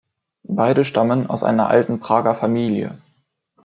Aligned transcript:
Beide 0.49 0.83
stammen 0.83 1.27
aus 1.27 1.43
einer 1.43 1.67
alten 1.69 1.99
Prager 1.99 2.33
Familie. 2.33 2.99